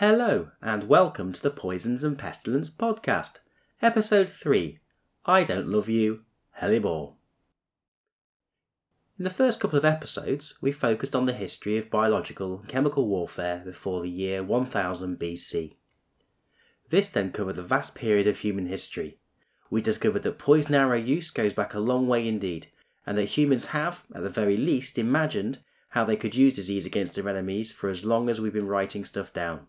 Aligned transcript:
Hello, 0.00 0.50
and 0.62 0.84
welcome 0.84 1.32
to 1.32 1.42
the 1.42 1.50
Poisons 1.50 2.04
and 2.04 2.16
Pestilence 2.16 2.70
podcast, 2.70 3.38
episode 3.82 4.30
3 4.30 4.78
I 5.26 5.42
Don't 5.42 5.66
Love 5.66 5.88
You, 5.88 6.20
Hellebore. 6.60 7.14
In 9.18 9.24
the 9.24 9.28
first 9.28 9.58
couple 9.58 9.76
of 9.76 9.84
episodes, 9.84 10.56
we 10.62 10.70
focused 10.70 11.16
on 11.16 11.26
the 11.26 11.32
history 11.32 11.76
of 11.78 11.90
biological 11.90 12.60
and 12.60 12.68
chemical 12.68 13.08
warfare 13.08 13.60
before 13.64 14.00
the 14.00 14.08
year 14.08 14.44
1000 14.44 15.18
BC. 15.18 15.74
This 16.90 17.08
then 17.08 17.32
covered 17.32 17.56
the 17.56 17.64
vast 17.64 17.96
period 17.96 18.28
of 18.28 18.38
human 18.38 18.66
history. 18.66 19.18
We 19.68 19.82
discovered 19.82 20.22
that 20.22 20.38
poison 20.38 20.76
arrow 20.76 20.96
use 20.96 21.30
goes 21.30 21.54
back 21.54 21.74
a 21.74 21.80
long 21.80 22.06
way 22.06 22.28
indeed, 22.28 22.68
and 23.04 23.18
that 23.18 23.36
humans 23.36 23.64
have, 23.70 24.04
at 24.14 24.22
the 24.22 24.30
very 24.30 24.56
least, 24.56 24.96
imagined 24.96 25.58
how 25.88 26.04
they 26.04 26.14
could 26.14 26.36
use 26.36 26.54
disease 26.54 26.86
against 26.86 27.16
their 27.16 27.28
enemies 27.28 27.72
for 27.72 27.90
as 27.90 28.04
long 28.04 28.30
as 28.30 28.40
we've 28.40 28.52
been 28.52 28.68
writing 28.68 29.04
stuff 29.04 29.32
down. 29.32 29.66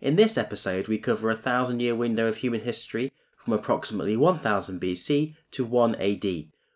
In 0.00 0.14
this 0.14 0.38
episode, 0.38 0.86
we 0.86 0.98
cover 0.98 1.28
a 1.28 1.36
thousand 1.36 1.80
year 1.80 1.94
window 1.94 2.28
of 2.28 2.36
human 2.36 2.60
history 2.60 3.12
from 3.36 3.52
approximately 3.52 4.16
1000 4.16 4.80
BC 4.80 5.34
to 5.50 5.64
1 5.64 5.96
AD, 5.96 6.24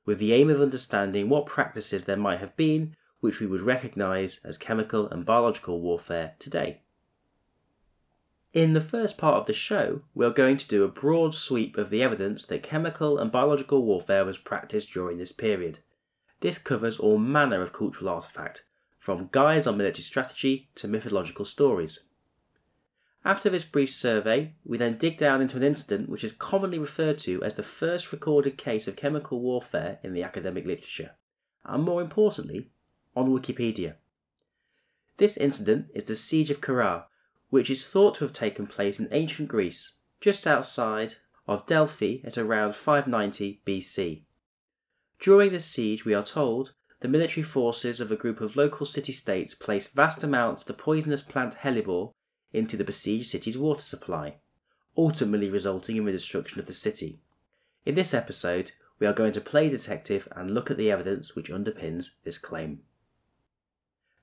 with 0.04 0.18
the 0.18 0.32
aim 0.32 0.50
of 0.50 0.60
understanding 0.60 1.28
what 1.28 1.46
practices 1.46 2.04
there 2.04 2.16
might 2.16 2.40
have 2.40 2.56
been 2.56 2.96
which 3.20 3.38
we 3.38 3.46
would 3.46 3.60
recognise 3.60 4.40
as 4.44 4.58
chemical 4.58 5.08
and 5.08 5.24
biological 5.24 5.80
warfare 5.80 6.34
today. 6.40 6.80
In 8.52 8.72
the 8.72 8.80
first 8.80 9.16
part 9.16 9.36
of 9.36 9.46
the 9.46 9.52
show, 9.52 10.02
we 10.12 10.26
are 10.26 10.30
going 10.30 10.56
to 10.56 10.66
do 10.66 10.82
a 10.82 10.88
broad 10.88 11.32
sweep 11.32 11.78
of 11.78 11.88
the 11.88 12.02
evidence 12.02 12.44
that 12.46 12.64
chemical 12.64 13.18
and 13.18 13.30
biological 13.30 13.84
warfare 13.84 14.24
was 14.24 14.36
practiced 14.36 14.92
during 14.92 15.18
this 15.18 15.30
period. 15.30 15.78
This 16.40 16.58
covers 16.58 16.98
all 16.98 17.16
manner 17.16 17.62
of 17.62 17.72
cultural 17.72 18.08
artifact, 18.08 18.64
from 18.98 19.28
guides 19.30 19.68
on 19.68 19.76
military 19.76 20.02
strategy 20.02 20.68
to 20.74 20.88
mythological 20.88 21.44
stories. 21.44 22.00
After 23.24 23.48
this 23.48 23.62
brief 23.62 23.92
survey, 23.92 24.54
we 24.64 24.78
then 24.78 24.96
dig 24.96 25.16
down 25.16 25.40
into 25.40 25.56
an 25.56 25.62
incident 25.62 26.08
which 26.08 26.24
is 26.24 26.32
commonly 26.32 26.78
referred 26.78 27.18
to 27.18 27.42
as 27.44 27.54
the 27.54 27.62
first 27.62 28.10
recorded 28.10 28.58
case 28.58 28.88
of 28.88 28.96
chemical 28.96 29.40
warfare 29.40 30.00
in 30.02 30.12
the 30.12 30.24
academic 30.24 30.66
literature, 30.66 31.12
and 31.64 31.84
more 31.84 32.00
importantly, 32.00 32.70
on 33.14 33.30
Wikipedia. 33.30 33.94
This 35.18 35.36
incident 35.36 35.86
is 35.94 36.04
the 36.04 36.16
Siege 36.16 36.50
of 36.50 36.60
Cirrha, 36.60 37.04
which 37.50 37.70
is 37.70 37.86
thought 37.86 38.16
to 38.16 38.24
have 38.24 38.32
taken 38.32 38.66
place 38.66 38.98
in 38.98 39.08
ancient 39.12 39.48
Greece, 39.48 39.98
just 40.20 40.46
outside 40.46 41.14
of 41.46 41.66
Delphi 41.66 42.22
at 42.24 42.38
around 42.38 42.74
590 42.74 43.60
BC. 43.64 44.22
During 45.20 45.52
this 45.52 45.66
siege, 45.66 46.04
we 46.04 46.14
are 46.14 46.24
told, 46.24 46.72
the 46.98 47.08
military 47.08 47.44
forces 47.44 48.00
of 48.00 48.10
a 48.10 48.16
group 48.16 48.40
of 48.40 48.56
local 48.56 48.86
city 48.86 49.12
states 49.12 49.54
placed 49.54 49.94
vast 49.94 50.24
amounts 50.24 50.62
of 50.62 50.66
the 50.66 50.74
poisonous 50.74 51.22
plant 51.22 51.56
hellebore 51.58 52.12
into 52.52 52.76
the 52.76 52.84
besieged 52.84 53.26
city's 53.26 53.58
water 53.58 53.82
supply, 53.82 54.36
ultimately 54.96 55.50
resulting 55.50 55.96
in 55.96 56.04
the 56.04 56.12
destruction 56.12 56.60
of 56.60 56.66
the 56.66 56.74
city. 56.74 57.20
In 57.84 57.94
this 57.94 58.14
episode, 58.14 58.72
we 58.98 59.06
are 59.06 59.12
going 59.12 59.32
to 59.32 59.40
play 59.40 59.68
detective 59.68 60.28
and 60.36 60.50
look 60.50 60.70
at 60.70 60.76
the 60.76 60.90
evidence 60.90 61.34
which 61.34 61.50
underpins 61.50 62.22
this 62.24 62.38
claim. 62.38 62.80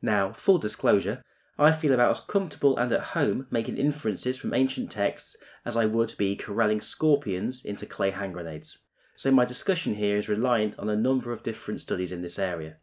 Now, 0.02 0.32
full 0.32 0.58
disclosure, 0.58 1.22
I 1.58 1.74
feel 1.74 1.94
about 1.94 2.12
as 2.12 2.22
comfortable 2.22 2.78
and 2.78 2.92
at 2.94 3.02
home 3.02 3.48
making 3.52 3.78
inferences 3.78 4.38
from 4.38 4.54
ancient 4.54 4.90
texts 4.90 5.36
as 5.66 5.76
I 5.76 5.86
would 5.86 6.16
be 6.18 6.38
corralling 6.38 6.80
scorpions 6.80 7.66
into 7.66 7.86
clay 7.86 8.12
hand 8.12 8.34
grenades, 8.34 8.86
so 9.18 9.32
my 9.32 9.44
discussion 9.44 9.96
here 9.96 10.16
is 10.16 10.30
reliant 10.30 10.80
on 10.80 10.88
a 10.88 10.96
number 10.96 11.34
of 11.34 11.44
different 11.44 11.82
studies 11.82 12.14
in 12.14 12.22
this 12.22 12.40
area. 12.40 12.78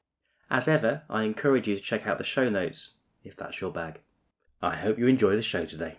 As 0.50 0.68
ever, 0.68 1.02
I 1.08 1.22
encourage 1.22 1.66
you 1.66 1.74
to 1.74 1.80
check 1.80 2.06
out 2.06 2.18
the 2.18 2.24
show 2.24 2.50
notes, 2.50 2.96
if 3.24 3.34
that's 3.34 3.62
your 3.62 3.72
bag. 3.72 4.00
I 4.66 4.74
hope 4.74 4.98
you 4.98 5.06
enjoy 5.06 5.36
the 5.36 5.42
show 5.42 5.64
today. 5.64 5.98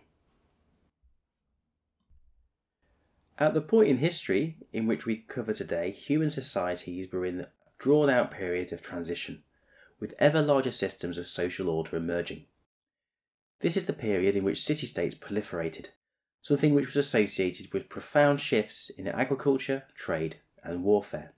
At 3.39 3.53
the 3.53 3.61
point 3.61 3.87
in 3.87 3.99
history 3.99 4.57
in 4.73 4.87
which 4.87 5.05
we 5.05 5.15
cover 5.15 5.53
today, 5.53 5.89
human 5.91 6.29
societies 6.29 7.09
were 7.09 7.25
in 7.25 7.39
a 7.39 7.47
drawn 7.79 8.09
out 8.09 8.29
period 8.29 8.73
of 8.73 8.81
transition, 8.81 9.43
with 10.01 10.15
ever 10.19 10.41
larger 10.41 10.71
systems 10.71 11.17
of 11.17 11.29
social 11.29 11.69
order 11.69 11.95
emerging. 11.95 12.43
This 13.61 13.77
is 13.77 13.85
the 13.85 13.93
period 13.93 14.35
in 14.35 14.43
which 14.43 14.61
city 14.61 14.85
states 14.85 15.15
proliferated, 15.15 15.87
something 16.41 16.73
which 16.73 16.87
was 16.87 16.97
associated 16.97 17.71
with 17.73 17.87
profound 17.87 18.41
shifts 18.41 18.89
in 18.89 19.07
agriculture, 19.07 19.83
trade, 19.95 20.41
and 20.61 20.83
warfare. 20.83 21.33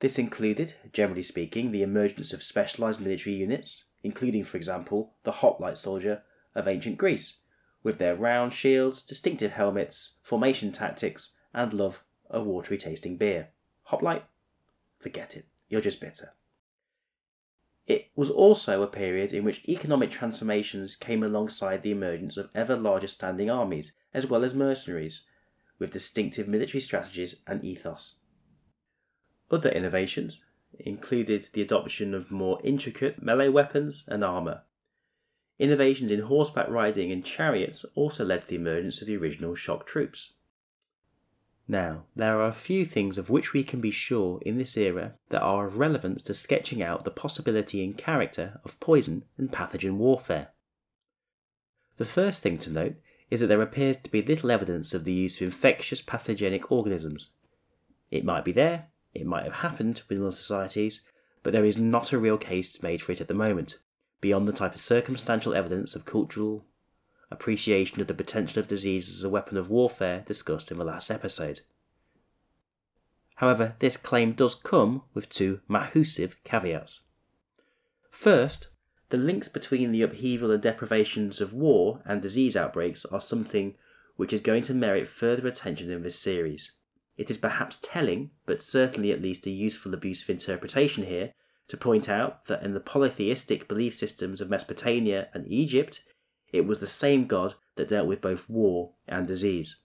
This 0.00 0.18
included, 0.18 0.74
generally 0.94 1.22
speaking, 1.22 1.70
the 1.70 1.82
emergence 1.82 2.32
of 2.32 2.42
specialised 2.42 3.00
military 3.00 3.36
units, 3.36 3.84
including, 4.02 4.44
for 4.44 4.56
example, 4.56 5.12
the 5.24 5.32
hoplite 5.32 5.76
soldier 5.76 6.22
of 6.54 6.66
ancient 6.66 6.96
Greece, 6.96 7.40
with 7.82 7.98
their 7.98 8.16
round 8.16 8.54
shields, 8.54 9.02
distinctive 9.02 9.52
helmets, 9.52 10.18
formation 10.22 10.72
tactics, 10.72 11.34
and 11.52 11.74
love 11.74 12.02
of 12.30 12.46
watery 12.46 12.78
tasting 12.78 13.16
beer. 13.16 13.48
Hoplite? 13.84 14.24
Forget 14.98 15.36
it, 15.36 15.46
you're 15.68 15.82
just 15.82 16.00
bitter. 16.00 16.32
It 17.86 18.08
was 18.14 18.30
also 18.30 18.82
a 18.82 18.86
period 18.86 19.32
in 19.34 19.44
which 19.44 19.68
economic 19.68 20.10
transformations 20.10 20.96
came 20.96 21.22
alongside 21.22 21.82
the 21.82 21.90
emergence 21.90 22.36
of 22.36 22.48
ever 22.54 22.76
larger 22.76 23.08
standing 23.08 23.50
armies, 23.50 23.92
as 24.14 24.26
well 24.26 24.44
as 24.44 24.54
mercenaries, 24.54 25.26
with 25.78 25.92
distinctive 25.92 26.48
military 26.48 26.80
strategies 26.80 27.40
and 27.46 27.62
ethos. 27.64 28.19
Other 29.50 29.70
innovations 29.70 30.44
included 30.78 31.48
the 31.52 31.62
adoption 31.62 32.14
of 32.14 32.30
more 32.30 32.60
intricate 32.62 33.22
melee 33.22 33.48
weapons 33.48 34.04
and 34.06 34.22
armour. 34.22 34.62
Innovations 35.58 36.10
in 36.10 36.20
horseback 36.20 36.68
riding 36.68 37.12
and 37.12 37.24
chariots 37.24 37.84
also 37.94 38.24
led 38.24 38.42
to 38.42 38.48
the 38.48 38.56
emergence 38.56 39.00
of 39.00 39.06
the 39.06 39.16
original 39.16 39.54
shock 39.54 39.86
troops. 39.86 40.34
Now, 41.68 42.04
there 42.16 42.40
are 42.40 42.48
a 42.48 42.52
few 42.52 42.84
things 42.84 43.18
of 43.18 43.30
which 43.30 43.52
we 43.52 43.62
can 43.62 43.80
be 43.80 43.90
sure 43.90 44.40
in 44.44 44.58
this 44.58 44.76
era 44.76 45.14
that 45.28 45.42
are 45.42 45.66
of 45.66 45.78
relevance 45.78 46.22
to 46.24 46.34
sketching 46.34 46.82
out 46.82 47.04
the 47.04 47.10
possibility 47.10 47.84
and 47.84 47.96
character 47.96 48.60
of 48.64 48.80
poison 48.80 49.24
and 49.36 49.52
pathogen 49.52 49.96
warfare. 49.96 50.48
The 51.98 52.04
first 52.04 52.42
thing 52.42 52.58
to 52.58 52.70
note 52.70 52.96
is 53.30 53.40
that 53.40 53.46
there 53.46 53.62
appears 53.62 53.98
to 53.98 54.10
be 54.10 54.22
little 54.22 54.50
evidence 54.50 54.94
of 54.94 55.04
the 55.04 55.12
use 55.12 55.36
of 55.36 55.42
infectious 55.42 56.02
pathogenic 56.02 56.72
organisms. 56.72 57.34
It 58.10 58.24
might 58.24 58.44
be 58.44 58.52
there, 58.52 58.86
it 59.14 59.26
might 59.26 59.44
have 59.44 59.54
happened 59.54 60.02
within 60.08 60.24
the 60.24 60.32
societies, 60.32 61.02
but 61.42 61.52
there 61.52 61.64
is 61.64 61.78
not 61.78 62.12
a 62.12 62.18
real 62.18 62.38
case 62.38 62.82
made 62.82 63.02
for 63.02 63.12
it 63.12 63.20
at 63.20 63.28
the 63.28 63.34
moment, 63.34 63.78
beyond 64.20 64.46
the 64.46 64.52
type 64.52 64.74
of 64.74 64.80
circumstantial 64.80 65.54
evidence 65.54 65.94
of 65.94 66.04
cultural 66.04 66.64
appreciation 67.30 68.00
of 68.00 68.06
the 68.06 68.14
potential 68.14 68.60
of 68.60 68.68
disease 68.68 69.08
as 69.10 69.22
a 69.24 69.28
weapon 69.28 69.56
of 69.56 69.70
warfare 69.70 70.22
discussed 70.26 70.70
in 70.70 70.78
the 70.78 70.84
last 70.84 71.10
episode. 71.10 71.60
However, 73.36 73.74
this 73.78 73.96
claim 73.96 74.32
does 74.32 74.54
come 74.54 75.02
with 75.14 75.30
two 75.30 75.60
mahusive 75.66 76.36
caveats. 76.44 77.04
First, 78.10 78.68
the 79.08 79.16
links 79.16 79.48
between 79.48 79.92
the 79.92 80.02
upheaval 80.02 80.50
and 80.50 80.62
deprivations 80.62 81.40
of 81.40 81.54
war 81.54 82.02
and 82.04 82.20
disease 82.20 82.56
outbreaks 82.56 83.04
are 83.06 83.20
something 83.20 83.76
which 84.16 84.32
is 84.32 84.40
going 84.40 84.62
to 84.64 84.74
merit 84.74 85.08
further 85.08 85.48
attention 85.48 85.90
in 85.90 86.02
this 86.02 86.18
series. 86.18 86.72
It 87.20 87.28
is 87.28 87.36
perhaps 87.36 87.78
telling, 87.82 88.30
but 88.46 88.62
certainly 88.62 89.12
at 89.12 89.20
least 89.20 89.46
a 89.46 89.50
useful 89.50 89.92
abuse 89.92 90.22
of 90.22 90.30
interpretation 90.30 91.04
here, 91.04 91.34
to 91.68 91.76
point 91.76 92.08
out 92.08 92.46
that 92.46 92.62
in 92.62 92.72
the 92.72 92.80
polytheistic 92.80 93.68
belief 93.68 93.94
systems 93.94 94.40
of 94.40 94.48
Mesopotamia 94.48 95.28
and 95.34 95.46
Egypt, 95.46 96.02
it 96.50 96.62
was 96.62 96.80
the 96.80 96.86
same 96.86 97.26
god 97.26 97.56
that 97.76 97.88
dealt 97.88 98.08
with 98.08 98.22
both 98.22 98.48
war 98.48 98.94
and 99.06 99.28
disease. 99.28 99.82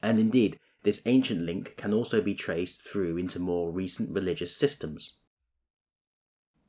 And 0.00 0.20
indeed, 0.20 0.60
this 0.84 1.02
ancient 1.04 1.42
link 1.42 1.74
can 1.76 1.92
also 1.92 2.20
be 2.20 2.36
traced 2.36 2.80
through 2.80 3.16
into 3.16 3.40
more 3.40 3.72
recent 3.72 4.14
religious 4.14 4.56
systems. 4.56 5.14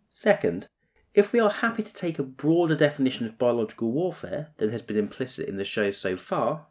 Second, 0.09 0.69
if 1.13 1.31
we 1.31 1.39
are 1.39 1.51
happy 1.51 1.83
to 1.83 1.93
take 1.93 2.17
a 2.17 2.23
broader 2.23 2.75
definition 2.75 3.27
of 3.27 3.37
biological 3.37 3.91
warfare 3.91 4.47
than 4.57 4.71
has 4.71 4.81
been 4.81 4.97
implicit 4.97 5.47
in 5.47 5.57
the 5.57 5.63
show 5.63 5.91
so 5.91 6.17
far, 6.17 6.65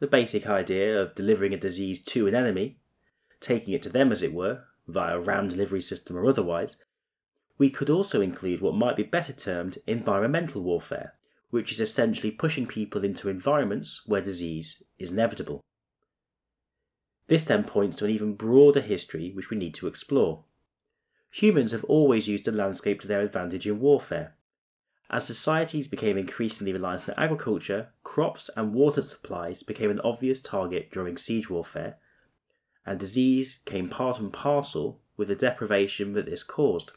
the 0.00 0.06
basic 0.06 0.46
idea 0.46 1.00
of 1.00 1.14
delivering 1.14 1.52
a 1.52 1.58
disease 1.58 2.02
to 2.02 2.26
an 2.26 2.34
enemy, 2.34 2.78
taking 3.40 3.74
it 3.74 3.82
to 3.82 3.88
them 3.88 4.12
as 4.12 4.22
it 4.22 4.32
were, 4.32 4.64
via 4.86 5.16
a 5.16 5.20
ram 5.20 5.48
delivery 5.48 5.80
system 5.80 6.16
or 6.16 6.26
otherwise, 6.26 6.76
we 7.58 7.68
could 7.68 7.90
also 7.90 8.20
include 8.20 8.60
what 8.60 8.74
might 8.74 8.96
be 8.96 9.02
better 9.02 9.32
termed 9.32 9.78
environmental 9.86 10.62
warfare, 10.62 11.14
which 11.50 11.72
is 11.72 11.80
essentially 11.80 12.30
pushing 12.30 12.66
people 12.66 13.04
into 13.04 13.28
environments 13.28 14.02
where 14.06 14.20
disease 14.20 14.82
is 14.98 15.10
inevitable. 15.10 15.60
This 17.26 17.42
then 17.42 17.64
points 17.64 17.96
to 17.98 18.04
an 18.04 18.10
even 18.10 18.34
broader 18.34 18.80
history 18.80 19.32
which 19.34 19.50
we 19.50 19.56
need 19.56 19.74
to 19.74 19.86
explore. 19.86 20.44
Humans 21.30 21.72
have 21.72 21.84
always 21.84 22.28
used 22.28 22.46
the 22.46 22.52
landscape 22.52 23.00
to 23.00 23.08
their 23.08 23.20
advantage 23.20 23.66
in 23.66 23.80
warfare, 23.80 24.34
as 25.10 25.26
societies 25.26 25.88
became 25.88 26.18
increasingly 26.18 26.72
reliant 26.72 27.08
on 27.08 27.14
agriculture, 27.16 27.88
crops 28.04 28.50
and 28.56 28.74
water 28.74 29.00
supplies 29.00 29.62
became 29.62 29.90
an 29.90 30.00
obvious 30.00 30.40
target 30.42 30.90
during 30.90 31.16
siege 31.16 31.48
warfare, 31.48 31.96
and 32.84 33.00
disease 33.00 33.60
came 33.64 33.88
part 33.88 34.18
and 34.18 34.32
parcel 34.32 35.00
with 35.16 35.28
the 35.28 35.36
deprivation 35.36 36.12
that 36.12 36.26
this 36.26 36.42
caused. 36.42 36.90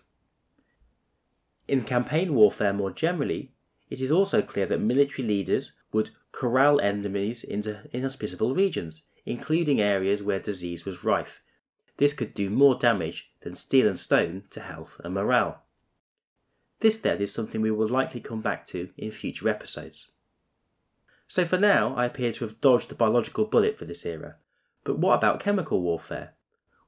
In 1.68 1.84
campaign 1.84 2.34
warfare 2.34 2.74
more 2.74 2.92
generally, 2.92 3.54
it 3.90 4.02
is 4.02 4.12
also 4.12 4.42
clear 4.42 4.66
that 4.66 4.80
military 4.80 5.28
leaders 5.28 5.74
would 5.94 6.10
corral 6.32 6.82
enemies 6.82 7.44
into 7.44 7.88
inhospitable 7.92 8.56
regions, 8.56 9.06
including 9.26 9.80
areas 9.80 10.22
where 10.24 10.40
disease 10.40 10.86
was 10.86 11.04
rife. 11.04 11.42
This 11.98 12.14
could 12.14 12.34
do 12.34 12.50
more 12.50 12.76
damage 12.76 13.32
than 13.42 13.56
steel 13.56 13.88
and 13.88 14.00
stone 14.00 14.44
to 14.52 14.60
health 14.60 15.00
and 15.04 15.14
morale. 15.14 15.64
This 16.82 16.98
then 16.98 17.22
is 17.22 17.34
something 17.34 17.62
we 17.62 17.72
will 17.72 17.88
likely 17.88 18.20
come 18.20 18.42
back 18.42 18.66
to 18.68 18.90
in 18.98 19.12
future 19.12 19.48
episodes. 19.48 20.08
So 21.28 21.46
for 21.46 21.58
now, 21.58 21.96
I 21.96 22.06
appear 22.06 22.34
to 22.34 22.44
have 22.44 22.60
dodged 22.60 22.90
the 22.90 22.96
biological 22.96 23.46
bullet 23.46 23.78
for 23.78 23.86
this 23.86 24.06
era. 24.06 24.36
But 24.84 24.98
what 24.98 25.14
about 25.14 25.40
chemical 25.40 25.82
warfare? 25.82 26.34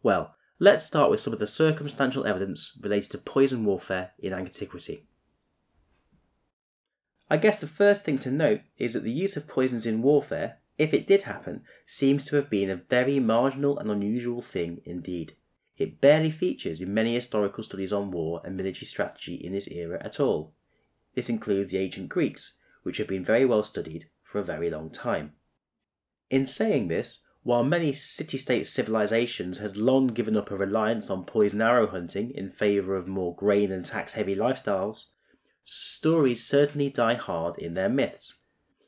Well, 0.01 0.35
let's 0.59 0.83
start 0.83 1.11
with 1.11 1.19
some 1.19 1.31
of 1.31 1.39
the 1.39 1.47
circumstantial 1.47 2.25
evidence 2.25 2.77
related 2.81 3.11
to 3.11 3.17
poison 3.19 3.63
warfare 3.65 4.11
in 4.17 4.33
antiquity. 4.33 5.05
I 7.29 7.37
guess 7.37 7.61
the 7.61 7.67
first 7.67 8.03
thing 8.03 8.17
to 8.19 8.31
note 8.31 8.61
is 8.77 8.93
that 8.93 9.03
the 9.03 9.11
use 9.11 9.37
of 9.37 9.47
poisons 9.47 9.85
in 9.85 10.01
warfare, 10.01 10.57
if 10.77 10.93
it 10.93 11.07
did 11.07 11.23
happen, 11.23 11.61
seems 11.85 12.25
to 12.25 12.35
have 12.35 12.49
been 12.49 12.69
a 12.69 12.75
very 12.75 13.19
marginal 13.19 13.77
and 13.77 13.91
unusual 13.91 14.41
thing 14.41 14.81
indeed. 14.85 15.35
It 15.83 16.00
barely 16.00 16.31
features 16.31 16.80
in 16.80 16.94
many 16.94 17.13
historical 17.13 17.62
studies 17.62 17.91
on 17.91 18.09
war 18.09 18.41
and 18.45 18.56
military 18.56 18.85
strategy 18.85 19.35
in 19.35 19.51
this 19.51 19.68
era 19.68 20.01
at 20.01 20.18
all. 20.18 20.53
This 21.13 21.30
includes 21.30 21.71
the 21.71 21.77
ancient 21.77 22.07
Greeks, 22.07 22.57
which 22.83 23.00
have 23.00 23.07
been 23.09 23.21
very 23.21 23.44
well 23.44 23.63
studied 23.63 24.07
for 24.24 24.39
a 24.39 24.45
very 24.45 24.69
long 24.69 24.89
time. 24.91 25.33
In 26.30 26.45
saying 26.45 26.88
this, 26.88 27.25
while 27.41 27.65
many 27.65 27.91
city 27.91 28.38
state 28.38 28.65
civilizations 28.65 29.57
had 29.57 29.75
long 29.75 30.07
given 30.07 30.38
up 30.38 30.51
a 30.51 30.56
reliance 30.56 31.09
on 31.09 31.25
poison 31.25 31.62
arrow 31.62 31.88
hunting 31.88 32.31
in 32.31 32.50
favour 32.50 32.95
of 32.95 33.06
more 33.06 33.36
grain 33.36 33.69
and 33.69 33.83
tax 33.83 34.13
heavy 34.13 34.38
lifestyles, 34.38 35.07
stories 35.65 36.47
certainly 36.47 36.89
die 36.89 37.15
hard 37.15 37.57
in 37.57 37.74
their 37.74 37.89
myths. 37.89 38.36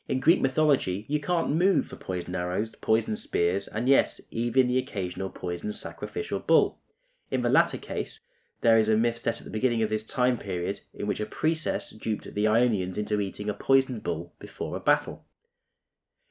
In 0.07 0.21
Greek 0.21 0.39
mythology, 0.39 1.05
you 1.09 1.19
can't 1.19 1.49
move 1.49 1.87
for 1.87 1.97
poison 1.97 2.35
arrows, 2.35 2.73
poison 2.79 3.17
spears, 3.17 3.67
and 3.67 3.89
yes, 3.89 4.21
even 4.31 4.69
the 4.69 4.77
occasional 4.77 5.29
poisoned 5.29 5.75
sacrificial 5.75 6.39
bull. 6.39 6.79
In 7.35 7.41
the 7.41 7.49
latter 7.49 7.77
case, 7.77 8.21
there 8.61 8.77
is 8.77 8.87
a 8.87 8.95
myth 8.95 9.17
set 9.17 9.39
at 9.39 9.43
the 9.43 9.49
beginning 9.49 9.83
of 9.83 9.89
this 9.89 10.05
time 10.05 10.37
period 10.37 10.79
in 10.93 11.05
which 11.05 11.19
a 11.19 11.25
priestess 11.25 11.89
duped 11.89 12.33
the 12.33 12.47
Ionians 12.47 12.97
into 12.97 13.19
eating 13.19 13.49
a 13.49 13.53
poisoned 13.53 14.03
bull 14.03 14.31
before 14.39 14.77
a 14.77 14.79
battle. 14.79 15.25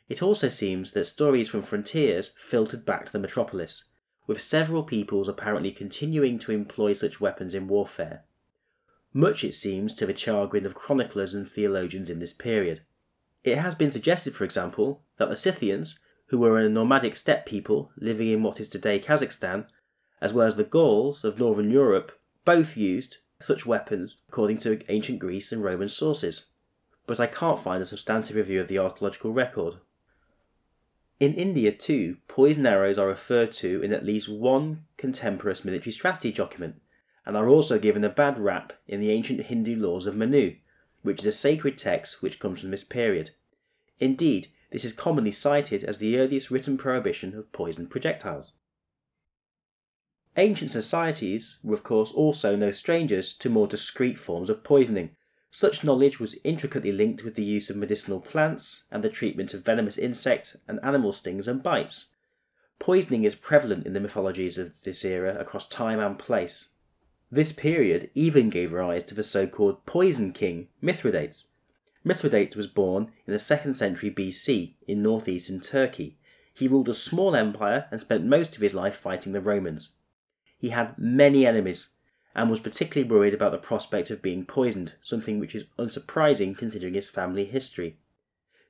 It 0.08 0.22
also 0.22 0.48
seems 0.48 0.92
that 0.92 1.04
stories 1.04 1.46
from 1.48 1.60
frontiers 1.60 2.32
filtered 2.38 2.86
back 2.86 3.04
to 3.04 3.12
the 3.12 3.18
metropolis, 3.18 3.90
with 4.26 4.40
several 4.40 4.82
peoples 4.82 5.28
apparently 5.28 5.72
continuing 5.72 6.38
to 6.38 6.52
employ 6.52 6.94
such 6.94 7.20
weapons 7.20 7.52
in 7.52 7.68
warfare, 7.68 8.24
much, 9.12 9.44
it 9.44 9.52
seems, 9.52 9.94
to 9.96 10.06
the 10.06 10.16
chagrin 10.16 10.64
of 10.64 10.74
chroniclers 10.74 11.34
and 11.34 11.46
theologians 11.46 12.08
in 12.08 12.18
this 12.18 12.32
period. 12.32 12.80
It 13.44 13.58
has 13.58 13.74
been 13.74 13.90
suggested, 13.90 14.34
for 14.34 14.44
example, 14.44 15.02
that 15.18 15.28
the 15.28 15.36
Scythians, 15.36 16.00
who 16.28 16.38
were 16.38 16.58
a 16.58 16.70
nomadic 16.70 17.14
steppe 17.14 17.44
people 17.44 17.92
living 17.98 18.30
in 18.30 18.42
what 18.42 18.58
is 18.58 18.70
today 18.70 18.98
Kazakhstan, 18.98 19.66
as 20.20 20.32
well 20.32 20.46
as 20.46 20.56
the 20.56 20.64
Gauls 20.64 21.24
of 21.24 21.38
northern 21.38 21.70
Europe, 21.70 22.18
both 22.44 22.76
used 22.76 23.18
such 23.40 23.66
weapons 23.66 24.22
according 24.28 24.58
to 24.58 24.80
ancient 24.90 25.18
Greece 25.18 25.52
and 25.52 25.62
Roman 25.62 25.88
sources. 25.88 26.46
But 27.06 27.20
I 27.20 27.26
can't 27.26 27.60
find 27.60 27.82
a 27.82 27.84
substantive 27.84 28.36
review 28.36 28.60
of 28.60 28.68
the 28.68 28.78
archaeological 28.78 29.32
record. 29.32 29.74
In 31.20 31.34
India, 31.34 31.70
too, 31.70 32.16
poison 32.28 32.66
arrows 32.66 32.98
are 32.98 33.06
referred 33.06 33.52
to 33.54 33.82
in 33.82 33.92
at 33.92 34.04
least 34.04 34.28
one 34.28 34.84
contemporary 34.96 35.56
military 35.64 35.92
strategy 35.92 36.32
document, 36.32 36.80
and 37.26 37.36
are 37.36 37.48
also 37.48 37.78
given 37.78 38.04
a 38.04 38.08
bad 38.08 38.38
rap 38.38 38.72
in 38.88 39.00
the 39.00 39.10
ancient 39.10 39.42
Hindu 39.42 39.76
laws 39.76 40.06
of 40.06 40.16
Manu, 40.16 40.56
which 41.02 41.20
is 41.20 41.26
a 41.26 41.32
sacred 41.32 41.78
text 41.78 42.22
which 42.22 42.40
comes 42.40 42.60
from 42.60 42.70
this 42.70 42.84
period. 42.84 43.30
Indeed, 44.00 44.48
this 44.70 44.84
is 44.84 44.92
commonly 44.92 45.30
cited 45.30 45.84
as 45.84 45.98
the 45.98 46.18
earliest 46.18 46.50
written 46.50 46.76
prohibition 46.76 47.36
of 47.36 47.52
poisoned 47.52 47.90
projectiles. 47.90 48.52
Ancient 50.36 50.72
societies 50.72 51.58
were, 51.62 51.74
of 51.74 51.84
course, 51.84 52.10
also 52.10 52.56
no 52.56 52.72
strangers 52.72 53.32
to 53.34 53.48
more 53.48 53.68
discreet 53.68 54.18
forms 54.18 54.50
of 54.50 54.64
poisoning. 54.64 55.10
Such 55.52 55.84
knowledge 55.84 56.18
was 56.18 56.38
intricately 56.42 56.90
linked 56.90 57.22
with 57.22 57.36
the 57.36 57.44
use 57.44 57.70
of 57.70 57.76
medicinal 57.76 58.20
plants 58.20 58.82
and 58.90 59.04
the 59.04 59.08
treatment 59.08 59.54
of 59.54 59.64
venomous 59.64 59.96
insect 59.96 60.56
and 60.66 60.80
animal 60.82 61.12
stings 61.12 61.46
and 61.46 61.62
bites. 61.62 62.10
Poisoning 62.80 63.22
is 63.22 63.36
prevalent 63.36 63.86
in 63.86 63.92
the 63.92 64.00
mythologies 64.00 64.58
of 64.58 64.72
this 64.82 65.04
era 65.04 65.38
across 65.38 65.68
time 65.68 66.00
and 66.00 66.18
place. 66.18 66.70
This 67.30 67.52
period 67.52 68.10
even 68.14 68.50
gave 68.50 68.72
rise 68.72 69.04
to 69.04 69.14
the 69.14 69.22
so 69.22 69.46
called 69.46 69.86
Poison 69.86 70.32
King, 70.32 70.66
Mithridates. 70.80 71.52
Mithridates 72.02 72.56
was 72.56 72.66
born 72.66 73.12
in 73.26 73.32
the 73.32 73.38
2nd 73.38 73.76
century 73.76 74.10
BC 74.10 74.74
in 74.88 75.02
northeastern 75.02 75.60
Turkey. 75.60 76.18
He 76.52 76.66
ruled 76.66 76.88
a 76.88 76.94
small 76.94 77.36
empire 77.36 77.86
and 77.92 78.00
spent 78.00 78.24
most 78.26 78.56
of 78.56 78.62
his 78.62 78.74
life 78.74 78.96
fighting 78.96 79.32
the 79.32 79.40
Romans. 79.40 79.96
He 80.64 80.70
had 80.70 80.98
many 80.98 81.44
enemies 81.44 81.90
and 82.34 82.48
was 82.48 82.58
particularly 82.58 83.06
worried 83.06 83.34
about 83.34 83.52
the 83.52 83.58
prospect 83.58 84.10
of 84.10 84.22
being 84.22 84.46
poisoned, 84.46 84.94
something 85.02 85.38
which 85.38 85.54
is 85.54 85.66
unsurprising 85.78 86.56
considering 86.56 86.94
his 86.94 87.10
family 87.10 87.44
history. 87.44 87.98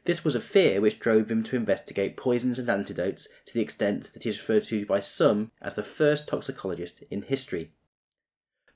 This 0.04 0.24
was 0.24 0.34
a 0.34 0.40
fear 0.40 0.80
which 0.80 0.98
drove 0.98 1.30
him 1.30 1.44
to 1.44 1.54
investigate 1.54 2.16
poisons 2.16 2.58
and 2.58 2.68
antidotes 2.68 3.28
to 3.46 3.54
the 3.54 3.60
extent 3.60 4.12
that 4.12 4.24
he 4.24 4.28
is 4.28 4.40
referred 4.40 4.64
to 4.64 4.84
by 4.84 4.98
some 4.98 5.52
as 5.62 5.74
the 5.74 5.84
first 5.84 6.26
toxicologist 6.26 7.04
in 7.12 7.22
history. 7.22 7.70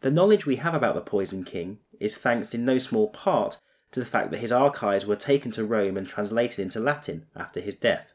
The 0.03 0.13
knowledge 0.13 0.47
we 0.47 0.55
have 0.55 0.75
about 0.75 0.95
the 0.95 1.01
Poison 1.01 1.43
King 1.43 1.81
is 1.99 2.15
thanks 2.15 2.55
in 2.55 2.65
no 2.65 2.79
small 2.79 3.09
part 3.09 3.59
to 3.91 3.99
the 3.99 4.07
fact 4.07 4.31
that 4.31 4.39
his 4.39 4.53
archives 4.53 5.07
were 5.07 5.17
taken 5.17 5.51
to 5.51 5.65
Rome 5.65 5.97
and 5.97 6.07
translated 6.07 6.61
into 6.61 6.79
Latin 6.79 7.27
after 7.35 7.61
his 7.61 7.75
death. 7.75 8.13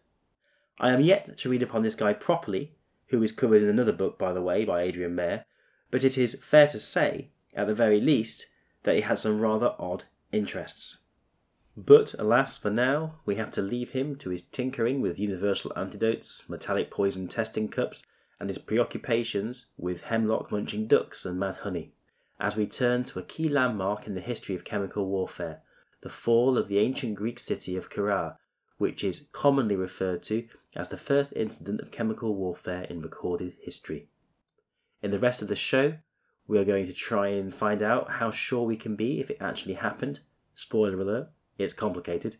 I 0.79 0.91
am 0.91 1.01
yet 1.01 1.35
to 1.39 1.49
read 1.49 1.61
upon 1.61 1.83
this 1.83 1.95
guy 1.95 2.13
properly, 2.13 2.77
who 3.13 3.23
is 3.23 3.31
covered 3.31 3.61
in 3.61 3.69
another 3.69 3.91
book, 3.91 4.17
by 4.17 4.33
the 4.33 4.41
way, 4.41 4.65
by 4.65 4.83
Adrienne 4.83 5.15
Mayor, 5.15 5.45
but 5.91 6.03
it 6.03 6.17
is 6.17 6.39
fair 6.41 6.67
to 6.67 6.79
say, 6.79 7.29
at 7.53 7.67
the 7.67 7.73
very 7.73 8.01
least, 8.01 8.47
that 8.83 8.95
he 8.95 9.01
had 9.01 9.19
some 9.19 9.39
rather 9.39 9.75
odd 9.77 10.05
interests. 10.31 11.01
But 11.77 12.15
alas, 12.17 12.57
for 12.57 12.71
now, 12.71 13.19
we 13.25 13.35
have 13.35 13.51
to 13.51 13.61
leave 13.61 13.91
him 13.91 14.15
to 14.17 14.29
his 14.29 14.43
tinkering 14.43 14.99
with 14.99 15.19
universal 15.19 15.71
antidotes, 15.75 16.43
metallic 16.47 16.89
poison 16.89 17.27
testing 17.27 17.67
cups, 17.67 18.03
and 18.39 18.49
his 18.49 18.57
preoccupations 18.57 19.67
with 19.77 20.01
hemlock 20.01 20.51
munching 20.51 20.87
ducks 20.87 21.23
and 21.23 21.39
mad 21.39 21.57
honey, 21.57 21.93
as 22.39 22.55
we 22.55 22.65
turn 22.65 23.03
to 23.03 23.19
a 23.19 23.23
key 23.23 23.47
landmark 23.47 24.07
in 24.07 24.15
the 24.15 24.21
history 24.21 24.55
of 24.55 24.65
chemical 24.65 25.05
warfare, 25.05 25.61
the 26.01 26.09
fall 26.09 26.57
of 26.57 26.67
the 26.67 26.79
ancient 26.79 27.15
Greek 27.15 27.37
city 27.37 27.75
of 27.75 27.89
Cirrha, 27.89 28.37
which 28.77 29.03
is 29.03 29.27
commonly 29.31 29.75
referred 29.75 30.23
to 30.23 30.47
as 30.75 30.89
the 30.89 30.97
first 30.97 31.33
incident 31.35 31.81
of 31.81 31.91
chemical 31.91 32.35
warfare 32.35 32.83
in 32.83 33.01
recorded 33.01 33.53
history. 33.61 34.07
In 35.01 35.11
the 35.11 35.19
rest 35.19 35.41
of 35.41 35.47
the 35.47 35.55
show, 35.55 35.95
we 36.47 36.57
are 36.57 36.65
going 36.65 36.85
to 36.85 36.93
try 36.93 37.27
and 37.29 37.53
find 37.53 37.81
out 37.81 38.11
how 38.11 38.31
sure 38.31 38.65
we 38.65 38.75
can 38.75 38.95
be 38.95 39.19
if 39.19 39.29
it 39.29 39.37
actually 39.39 39.75
happened. 39.75 40.19
Spoiler 40.55 40.99
alert, 40.99 41.29
it's 41.57 41.73
complicated. 41.73 42.37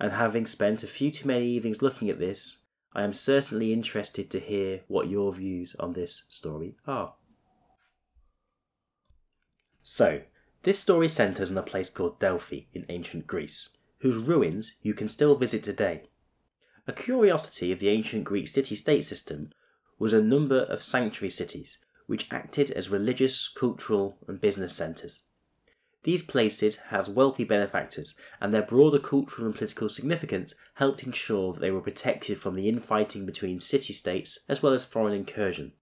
And 0.00 0.12
having 0.12 0.46
spent 0.46 0.82
a 0.82 0.88
few 0.88 1.10
too 1.10 1.28
many 1.28 1.46
evenings 1.46 1.82
looking 1.82 2.10
at 2.10 2.18
this, 2.18 2.58
I 2.94 3.02
am 3.02 3.12
certainly 3.12 3.72
interested 3.72 4.30
to 4.30 4.40
hear 4.40 4.82
what 4.88 5.08
your 5.08 5.32
views 5.32 5.74
on 5.78 5.92
this 5.92 6.24
story 6.28 6.76
are. 6.86 7.14
So, 9.82 10.22
this 10.62 10.78
story 10.78 11.08
centres 11.08 11.50
on 11.50 11.58
a 11.58 11.62
place 11.62 11.90
called 11.90 12.18
Delphi 12.18 12.60
in 12.72 12.86
ancient 12.88 13.26
Greece, 13.26 13.76
whose 13.98 14.16
ruins 14.16 14.76
you 14.82 14.94
can 14.94 15.08
still 15.08 15.34
visit 15.36 15.62
today. 15.62 16.04
A 16.86 16.92
curiosity 16.92 17.72
of 17.72 17.78
the 17.78 17.88
ancient 17.88 18.24
Greek 18.24 18.46
city 18.46 18.74
state 18.74 19.04
system 19.04 19.50
was 19.98 20.12
a 20.12 20.22
number 20.22 20.64
of 20.64 20.82
sanctuary 20.82 21.30
cities 21.30 21.78
which 22.06 22.30
acted 22.30 22.70
as 22.72 22.90
religious, 22.90 23.48
cultural, 23.48 24.18
and 24.28 24.38
business 24.38 24.76
centres. 24.76 25.22
These 26.02 26.22
places 26.22 26.76
has 26.90 27.08
wealthy 27.08 27.44
benefactors, 27.44 28.14
and 28.38 28.52
their 28.52 28.60
broader 28.60 28.98
cultural 28.98 29.46
and 29.46 29.56
political 29.56 29.88
significance 29.88 30.54
helped 30.74 31.02
ensure 31.02 31.54
that 31.54 31.60
they 31.60 31.70
were 31.70 31.80
protected 31.80 32.38
from 32.38 32.54
the 32.54 32.68
infighting 32.68 33.24
between 33.24 33.58
city 33.58 33.94
states 33.94 34.40
as 34.46 34.62
well 34.62 34.74
as 34.74 34.84
foreign 34.84 35.14
incursion. 35.14 35.72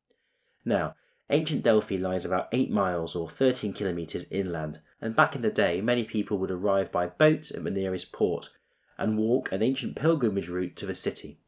Now, 0.64 0.94
ancient 1.28 1.64
Delphi 1.64 1.97
lies 1.97 2.25
about 2.25 2.47
8 2.52 2.71
miles 2.71 3.16
or 3.16 3.28
13 3.28 3.73
kilometres 3.73 4.26
inland, 4.30 4.78
and 5.00 5.16
back 5.16 5.35
in 5.35 5.42
the 5.42 5.50
day, 5.50 5.80
many 5.80 6.04
people 6.04 6.38
would 6.38 6.52
arrive 6.52 6.92
by 6.92 7.09
boat 7.09 7.50
at 7.50 7.64
the 7.64 7.71
nearest 7.71 8.12
port 8.12 8.50
and 9.02 9.18
walk 9.18 9.50
an 9.50 9.62
ancient 9.62 9.97
pilgrimage 9.97 10.49
route 10.49 10.76
to 10.76 10.87
the 10.87 10.94
city. 10.94 11.40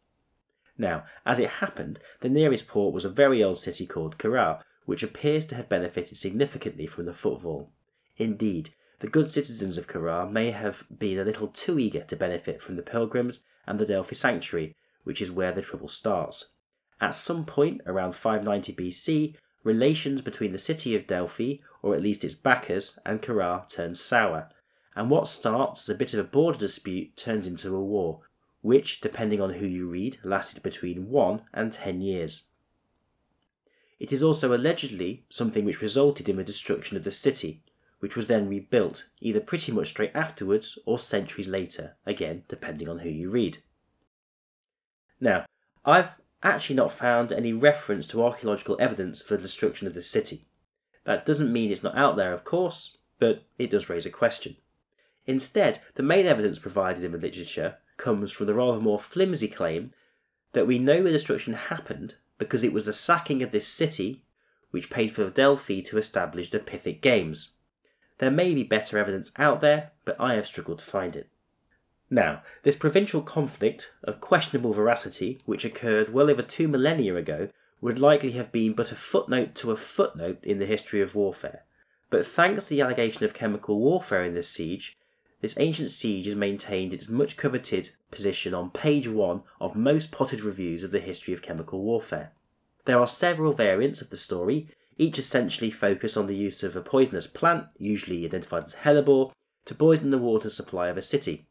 Now, 0.76 1.04
as 1.24 1.38
it 1.38 1.62
happened, 1.62 2.00
the 2.18 2.28
nearest 2.28 2.66
port 2.66 2.92
was 2.92 3.04
a 3.04 3.08
very 3.08 3.44
old 3.44 3.58
city 3.58 3.86
called 3.86 4.16
Cirrha, 4.20 4.60
which 4.86 5.04
appears 5.04 5.46
to 5.46 5.54
have 5.54 5.68
benefited 5.68 6.18
significantly 6.18 6.88
from 6.88 7.06
the 7.06 7.14
footfall. 7.14 7.70
Indeed, 8.16 8.74
the 8.98 9.06
good 9.06 9.30
citizens 9.30 9.78
of 9.78 9.86
Cirrha 9.86 10.28
may 10.28 10.50
have 10.50 10.82
been 10.98 11.16
a 11.16 11.24
little 11.24 11.46
too 11.46 11.78
eager 11.78 12.02
to 12.02 12.16
benefit 12.16 12.60
from 12.60 12.74
the 12.74 12.82
pilgrims 12.82 13.42
and 13.68 13.78
the 13.78 13.86
Delphi 13.86 14.14
sanctuary, 14.14 14.74
which 15.04 15.22
is 15.22 15.30
where 15.30 15.52
the 15.52 15.62
trouble 15.62 15.88
starts. 15.88 16.56
At 17.00 17.14
some 17.14 17.44
point 17.44 17.82
around 17.86 18.16
590 18.16 18.72
BC, 18.72 19.36
relations 19.62 20.22
between 20.22 20.50
the 20.50 20.58
city 20.58 20.96
of 20.96 21.06
Delphi, 21.06 21.58
or 21.82 21.94
at 21.94 22.02
least 22.02 22.24
its 22.24 22.34
backers, 22.34 22.98
and 23.06 23.22
Cirrha 23.22 23.64
turned 23.68 23.96
sour, 23.96 24.50
and 24.96 25.10
what 25.10 25.28
starts 25.28 25.82
as 25.82 25.94
a 25.94 25.98
bit 25.98 26.14
of 26.14 26.20
a 26.20 26.24
border 26.24 26.58
dispute 26.58 27.16
turns 27.16 27.46
into 27.46 27.74
a 27.74 27.82
war, 27.82 28.20
which, 28.62 29.00
depending 29.00 29.40
on 29.40 29.54
who 29.54 29.66
you 29.66 29.86
read, 29.88 30.18
lasted 30.24 30.62
between 30.62 31.10
1 31.10 31.42
and 31.52 31.72
10 31.72 32.00
years. 32.00 32.44
It 33.98 34.12
is 34.12 34.22
also 34.22 34.54
allegedly 34.54 35.24
something 35.28 35.64
which 35.64 35.80
resulted 35.80 36.28
in 36.28 36.36
the 36.36 36.44
destruction 36.44 36.96
of 36.96 37.04
the 37.04 37.10
city, 37.10 37.62
which 38.00 38.16
was 38.16 38.26
then 38.26 38.48
rebuilt, 38.48 39.06
either 39.20 39.40
pretty 39.40 39.72
much 39.72 39.88
straight 39.88 40.12
afterwards 40.14 40.78
or 40.84 40.98
centuries 40.98 41.48
later, 41.48 41.96
again, 42.04 42.44
depending 42.48 42.88
on 42.88 43.00
who 43.00 43.08
you 43.08 43.30
read. 43.30 43.58
Now, 45.20 45.46
I've 45.84 46.10
actually 46.42 46.76
not 46.76 46.92
found 46.92 47.32
any 47.32 47.52
reference 47.52 48.06
to 48.08 48.22
archaeological 48.22 48.76
evidence 48.78 49.22
for 49.22 49.36
the 49.36 49.42
destruction 49.42 49.86
of 49.86 49.94
the 49.94 50.02
city. 50.02 50.44
That 51.04 51.24
doesn't 51.24 51.52
mean 51.52 51.70
it's 51.70 51.82
not 51.82 51.96
out 51.96 52.16
there, 52.16 52.32
of 52.32 52.44
course, 52.44 52.98
but 53.18 53.44
it 53.58 53.70
does 53.70 53.88
raise 53.88 54.06
a 54.06 54.10
question. 54.10 54.56
Instead, 55.26 55.78
the 55.94 56.02
main 56.02 56.26
evidence 56.26 56.58
provided 56.58 57.02
in 57.02 57.12
the 57.12 57.18
literature 57.18 57.76
comes 57.96 58.30
from 58.30 58.46
the 58.46 58.54
rather 58.54 58.80
more 58.80 58.98
flimsy 58.98 59.48
claim 59.48 59.92
that 60.52 60.66
we 60.66 60.78
know 60.78 61.02
the 61.02 61.12
destruction 61.12 61.54
happened 61.54 62.14
because 62.38 62.62
it 62.62 62.72
was 62.72 62.84
the 62.84 62.92
sacking 62.92 63.42
of 63.42 63.50
this 63.50 63.66
city 63.66 64.22
which 64.70 64.90
paid 64.90 65.14
for 65.14 65.30
Delphi 65.30 65.80
to 65.82 65.98
establish 65.98 66.50
the 66.50 66.58
Pythic 66.58 67.00
Games. 67.00 67.52
There 68.18 68.30
may 68.30 68.54
be 68.54 68.64
better 68.64 68.98
evidence 68.98 69.30
out 69.38 69.60
there, 69.60 69.92
but 70.04 70.20
I 70.20 70.34
have 70.34 70.46
struggled 70.46 70.80
to 70.80 70.84
find 70.84 71.14
it. 71.16 71.28
Now, 72.10 72.42
this 72.62 72.76
provincial 72.76 73.22
conflict 73.22 73.92
of 74.02 74.20
questionable 74.20 74.72
veracity, 74.72 75.40
which 75.46 75.64
occurred 75.64 76.12
well 76.12 76.28
over 76.28 76.42
two 76.42 76.68
millennia 76.68 77.16
ago, 77.16 77.48
would 77.80 77.98
likely 77.98 78.32
have 78.32 78.52
been 78.52 78.72
but 78.72 78.92
a 78.92 78.96
footnote 78.96 79.54
to 79.56 79.70
a 79.70 79.76
footnote 79.76 80.38
in 80.42 80.58
the 80.58 80.66
history 80.66 81.00
of 81.00 81.14
warfare. 81.14 81.62
But 82.10 82.26
thanks 82.26 82.64
to 82.64 82.70
the 82.70 82.80
allegation 82.80 83.24
of 83.24 83.34
chemical 83.34 83.78
warfare 83.78 84.24
in 84.24 84.34
this 84.34 84.48
siege, 84.48 84.96
this 85.44 85.58
ancient 85.58 85.90
siege 85.90 86.24
has 86.24 86.34
maintained 86.34 86.94
its 86.94 87.06
much 87.06 87.36
coveted 87.36 87.90
position 88.10 88.54
on 88.54 88.70
page 88.70 89.06
one 89.06 89.42
of 89.60 89.76
most 89.76 90.10
potted 90.10 90.40
reviews 90.40 90.82
of 90.82 90.90
the 90.90 91.00
history 91.00 91.34
of 91.34 91.42
chemical 91.42 91.82
warfare. 91.82 92.32
There 92.86 92.98
are 92.98 93.06
several 93.06 93.52
variants 93.52 94.00
of 94.00 94.08
the 94.08 94.16
story, 94.16 94.68
each 94.96 95.18
essentially 95.18 95.70
focus 95.70 96.16
on 96.16 96.28
the 96.28 96.34
use 96.34 96.62
of 96.62 96.74
a 96.74 96.80
poisonous 96.80 97.26
plant, 97.26 97.66
usually 97.76 98.24
identified 98.24 98.64
as 98.64 98.72
hellebore, 98.72 99.32
to 99.66 99.74
poison 99.74 100.10
the 100.10 100.16
water 100.16 100.48
supply 100.48 100.88
of 100.88 100.96
a 100.96 101.02
city. 101.02 101.46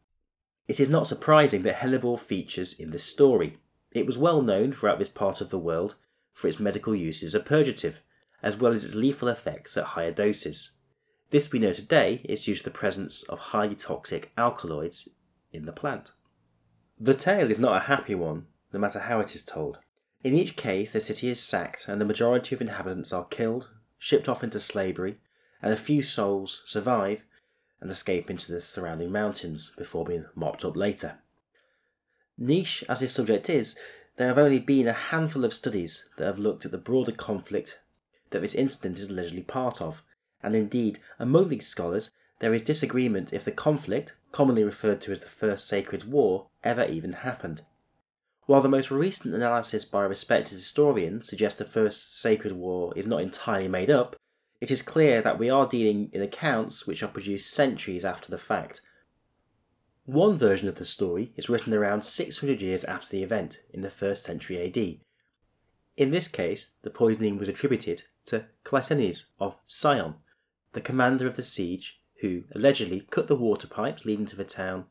It 0.67 0.79
is 0.79 0.89
not 0.89 1.05
surprising 1.05 1.61
that 1.61 1.75
hellebore 1.75 2.19
features 2.19 2.73
in 2.73 2.89
this 2.89 3.03
story. 3.03 3.59
It 3.91 4.07
was 4.07 4.17
well 4.17 4.41
known 4.41 4.73
throughout 4.73 4.97
this 4.97 5.09
part 5.09 5.39
of 5.39 5.51
the 5.51 5.59
world 5.59 5.93
for 6.33 6.47
its 6.47 6.59
medical 6.59 6.95
use 6.95 7.21
as 7.21 7.35
a 7.35 7.39
purgative, 7.39 8.01
as 8.41 8.57
well 8.57 8.73
as 8.73 8.83
its 8.83 8.95
lethal 8.95 9.27
effects 9.27 9.77
at 9.77 9.83
higher 9.83 10.11
doses. 10.11 10.71
This 11.33 11.51
we 11.51 11.57
know 11.57 11.73
today 11.73 12.21
is 12.25 12.45
due 12.45 12.53
to 12.53 12.63
the 12.63 12.69
presence 12.69 13.23
of 13.23 13.39
highly 13.39 13.73
toxic 13.73 14.31
alkaloids 14.37 15.09
in 15.51 15.65
the 15.65 15.71
plant. 15.71 16.11
The 16.99 17.15
tale 17.15 17.49
is 17.49 17.59
not 17.59 17.75
a 17.75 17.85
happy 17.85 18.13
one, 18.13 18.45
no 18.71 18.79
matter 18.79 18.99
how 18.99 19.19
it 19.19 19.33
is 19.33 19.41
told. 19.41 19.79
In 20.23 20.35
each 20.35 20.55
case, 20.55 20.91
the 20.91 21.01
city 21.01 21.29
is 21.29 21.39
sacked 21.39 21.87
and 21.87 21.99
the 21.99 22.05
majority 22.05 22.53
of 22.53 22.61
inhabitants 22.61 23.11
are 23.11 23.25
killed, 23.25 23.69
shipped 23.97 24.29
off 24.29 24.43
into 24.43 24.59
slavery, 24.59 25.17
and 25.59 25.73
a 25.73 25.75
few 25.75 26.03
souls 26.03 26.61
survive 26.67 27.23
and 27.81 27.89
escape 27.89 28.29
into 28.29 28.51
the 28.51 28.61
surrounding 28.61 29.11
mountains 29.11 29.71
before 29.75 30.05
being 30.05 30.25
mopped 30.35 30.63
up 30.63 30.75
later. 30.75 31.15
Niche 32.37 32.83
as 32.87 32.99
this 32.99 33.11
subject 33.11 33.49
is, 33.49 33.75
there 34.17 34.27
have 34.27 34.37
only 34.37 34.59
been 34.59 34.87
a 34.87 34.93
handful 34.93 35.45
of 35.45 35.55
studies 35.55 36.05
that 36.17 36.27
have 36.27 36.37
looked 36.37 36.63
at 36.63 36.69
the 36.69 36.77
broader 36.77 37.11
conflict 37.11 37.79
that 38.29 38.41
this 38.41 38.53
incident 38.53 38.99
is 38.99 39.09
allegedly 39.09 39.41
part 39.41 39.81
of, 39.81 40.03
and 40.43 40.55
indeed, 40.55 40.99
among 41.17 41.49
these 41.49 41.67
scholars, 41.67 42.11
there 42.39 42.53
is 42.53 42.63
disagreement 42.63 43.31
if 43.31 43.45
the 43.45 43.51
conflict, 43.51 44.13
commonly 44.31 44.63
referred 44.63 45.01
to 45.01 45.11
as 45.11 45.19
the 45.19 45.27
First 45.27 45.67
Sacred 45.67 46.03
War, 46.11 46.47
ever 46.63 46.85
even 46.85 47.13
happened. 47.13 47.61
While 48.45 48.61
the 48.61 48.67
most 48.67 48.91
recent 48.91 49.33
analysis 49.33 49.85
by 49.85 50.03
a 50.03 50.09
respected 50.09 50.57
historian 50.57 51.21
suggests 51.21 51.57
the 51.57 51.65
First 51.65 52.19
Sacred 52.19 52.51
War 52.53 52.91
is 52.95 53.07
not 53.07 53.21
entirely 53.21 53.69
made 53.69 53.89
up, 53.89 54.17
it 54.59 54.69
is 54.69 54.81
clear 54.81 55.21
that 55.21 55.39
we 55.39 55.49
are 55.49 55.67
dealing 55.67 56.09
in 56.11 56.21
accounts 56.21 56.85
which 56.85 57.01
are 57.01 57.07
produced 57.07 57.51
centuries 57.51 58.03
after 58.03 58.29
the 58.29 58.37
fact. 58.37 58.81
One 60.05 60.37
version 60.37 60.67
of 60.67 60.75
the 60.75 60.85
story 60.85 61.31
is 61.37 61.49
written 61.49 61.73
around 61.73 62.03
600 62.03 62.61
years 62.61 62.83
after 62.83 63.09
the 63.09 63.23
event, 63.23 63.61
in 63.73 63.81
the 63.81 63.89
1st 63.89 64.17
century 64.17 64.61
AD. 64.61 64.99
In 65.95 66.11
this 66.11 66.27
case, 66.27 66.71
the 66.81 66.89
poisoning 66.89 67.37
was 67.37 67.47
attributed 67.47 68.03
to 68.25 68.45
Cleisthenes 68.65 69.27
of 69.39 69.55
Sicyon, 69.65 70.15
the 70.73 70.81
commander 70.81 71.27
of 71.27 71.35
the 71.35 71.43
siege, 71.43 71.99
who 72.21 72.43
allegedly 72.53 73.01
cut 73.09 73.27
the 73.27 73.35
water 73.35 73.67
pipes 73.67 74.05
leading 74.05 74.25
to 74.25 74.35
the 74.35 74.43
town 74.43 74.85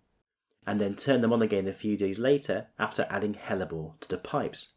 and 0.66 0.80
then 0.80 0.94
turned 0.94 1.24
them 1.24 1.32
on 1.32 1.42
again 1.42 1.66
a 1.66 1.72
few 1.72 1.96
days 1.96 2.18
later 2.18 2.68
after 2.78 3.06
adding 3.10 3.34
hellebore 3.34 3.98
to 4.00 4.08
the 4.08 4.18
pipes. 4.18 4.74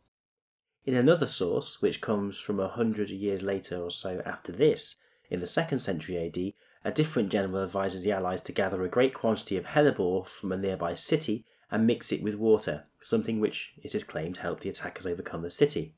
In 0.85 0.93
another 0.93 1.27
source, 1.27 1.81
which 1.81 2.01
comes 2.01 2.39
from 2.39 2.59
a 2.59 2.67
hundred 2.67 3.09
years 3.09 3.43
later 3.43 3.77
or 3.81 3.91
so 3.91 4.21
after 4.25 4.51
this, 4.51 4.95
in 5.29 5.39
the 5.39 5.47
second 5.47 5.79
century 5.79 6.17
AD, 6.17 6.53
a 6.83 6.91
different 6.91 7.29
general 7.29 7.63
advises 7.63 8.03
the 8.03 8.11
allies 8.11 8.41
to 8.41 8.51
gather 8.51 8.83
a 8.83 8.89
great 8.89 9.13
quantity 9.13 9.57
of 9.57 9.65
hellebore 9.65 10.27
from 10.27 10.51
a 10.51 10.57
nearby 10.57 10.93
city 10.93 11.45
and 11.71 11.87
mix 11.87 12.11
it 12.11 12.21
with 12.21 12.35
water, 12.35 12.83
something 13.01 13.39
which 13.39 13.73
it 13.81 13.95
is 13.95 14.03
claimed 14.03 14.37
helped 14.37 14.61
the 14.61 14.69
attackers 14.69 15.05
overcome 15.05 15.41
the 15.41 15.49
city. 15.49 15.93